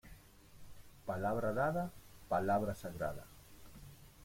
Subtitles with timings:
[1.09, 1.91] Palabra dada,
[2.27, 3.23] palabra sagrada.